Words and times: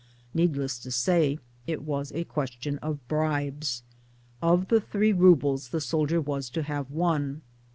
Needless 0.33 0.79
to 0.79 0.89
say 0.89 1.37
it 1.67 1.83
was 1.83 2.11
a 2.11 2.23
question 2.23 2.79
of 2.79 3.07
bribes. 3.07 3.83
Of 4.41 4.69
the 4.69 4.81
three 4.81 5.13
roubles 5.13 5.67
the 5.69 5.79
soldier 5.79 6.19
was 6.19 6.49
to 6.49 6.63
have 6.63 6.89
one. 6.89 7.43